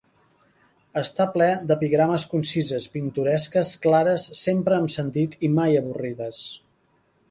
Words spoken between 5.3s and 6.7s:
i mai avorrides.